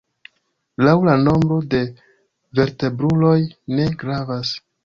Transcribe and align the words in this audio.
Laŭ 0.85 0.95
la 1.07 1.13
nombro 1.25 1.59
la 1.75 1.83
vertebruloj 2.61 3.39
ne 3.77 3.89
gravas. 4.03 4.59